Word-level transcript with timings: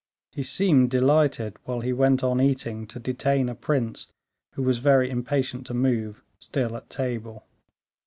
He 0.31 0.41
seemed 0.41 0.89
delighted, 0.89 1.57
while 1.65 1.81
he 1.81 1.93
went 1.93 2.23
on 2.23 2.41
eating, 2.41 2.87
to 2.87 2.97
detain 2.97 3.47
a 3.49 3.53
prince, 3.53 4.07
who 4.55 4.63
was 4.63 4.79
very 4.79 5.11
impatient 5.11 5.67
to 5.67 5.75
move, 5.75 6.23
still 6.39 6.75
at 6.75 6.89
table. 6.89 7.43